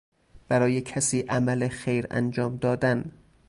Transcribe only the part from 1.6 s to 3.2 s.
خیر انجام دادن